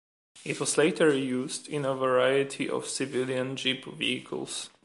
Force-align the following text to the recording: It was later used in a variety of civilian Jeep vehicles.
It 0.43 0.59
was 0.59 0.79
later 0.79 1.15
used 1.15 1.67
in 1.67 1.85
a 1.85 1.93
variety 1.93 2.67
of 2.67 2.87
civilian 2.87 3.55
Jeep 3.55 3.85
vehicles. 3.85 4.71